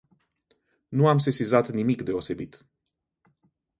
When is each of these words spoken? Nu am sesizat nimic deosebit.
Nu 0.89 1.07
am 1.07 1.17
sesizat 1.17 1.69
nimic 1.71 2.01
deosebit. 2.01 2.65